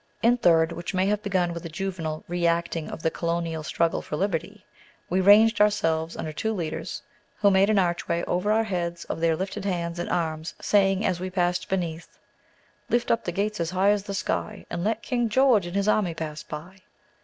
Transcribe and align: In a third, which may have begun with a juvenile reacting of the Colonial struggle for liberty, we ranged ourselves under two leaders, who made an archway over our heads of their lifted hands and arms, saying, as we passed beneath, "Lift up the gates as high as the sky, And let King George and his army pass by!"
In 0.23 0.33
a 0.33 0.37
third, 0.37 0.71
which 0.71 0.95
may 0.95 1.05
have 1.05 1.21
begun 1.21 1.53
with 1.53 1.63
a 1.63 1.69
juvenile 1.69 2.23
reacting 2.27 2.89
of 2.89 3.03
the 3.03 3.11
Colonial 3.11 3.61
struggle 3.61 4.01
for 4.01 4.15
liberty, 4.15 4.65
we 5.11 5.21
ranged 5.21 5.61
ourselves 5.61 6.17
under 6.17 6.33
two 6.33 6.53
leaders, 6.53 7.03
who 7.35 7.51
made 7.51 7.69
an 7.69 7.77
archway 7.77 8.23
over 8.23 8.51
our 8.51 8.63
heads 8.63 9.03
of 9.05 9.19
their 9.19 9.35
lifted 9.35 9.63
hands 9.63 9.99
and 9.99 10.09
arms, 10.09 10.55
saying, 10.59 11.05
as 11.05 11.19
we 11.19 11.29
passed 11.29 11.69
beneath, 11.69 12.17
"Lift 12.89 13.11
up 13.11 13.23
the 13.25 13.31
gates 13.31 13.59
as 13.59 13.69
high 13.69 13.91
as 13.91 14.01
the 14.05 14.15
sky, 14.15 14.65
And 14.71 14.83
let 14.83 15.03
King 15.03 15.29
George 15.29 15.67
and 15.67 15.75
his 15.75 15.87
army 15.87 16.15
pass 16.15 16.41
by!" 16.41 16.77